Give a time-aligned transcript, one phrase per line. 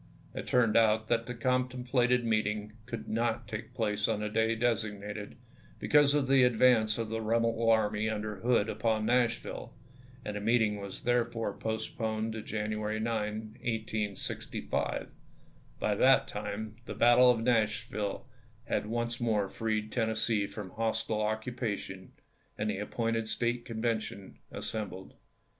[0.33, 5.35] It turned out that the contemplated meeting could not take place on the day designated
[5.79, 9.75] be cause of the advance of the rebel army under Hood upon Nash\'ille,
[10.25, 15.09] and the meeting was therefore postponed to January 9, 1865.
[15.79, 18.27] By that time the battle of Nashville
[18.65, 22.13] had once more freed Tennessee from hostile occupation,
[22.57, 25.13] and the appointed State Convention assembled.